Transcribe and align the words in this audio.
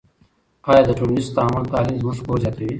آیا 0.69 0.81
د 0.87 0.91
ټولنیز 0.97 1.27
تعامل 1.35 1.63
تحلیل 1.71 1.97
زموږ 2.01 2.17
پوهه 2.25 2.41
زیاتوي؟ 2.43 2.67